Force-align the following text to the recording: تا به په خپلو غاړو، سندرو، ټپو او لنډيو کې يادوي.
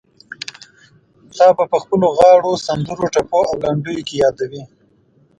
تا 1.37 1.47
به 1.57 1.63
په 1.71 1.77
خپلو 1.83 2.07
غاړو، 2.17 2.61
سندرو، 2.65 3.05
ټپو 3.13 3.39
او 3.49 3.55
لنډيو 3.65 4.05
کې 4.07 4.15
يادوي. 4.23 4.63